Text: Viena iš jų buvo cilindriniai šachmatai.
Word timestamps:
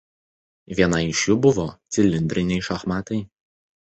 Viena 0.77 1.01
iš 1.09 1.21
jų 1.29 1.37
buvo 1.45 1.67
cilindriniai 1.97 2.67
šachmatai. 2.71 3.21